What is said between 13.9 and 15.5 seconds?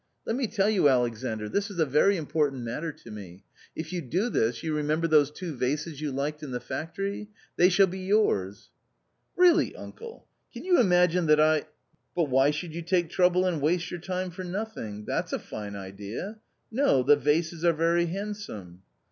your time for nothing? That's a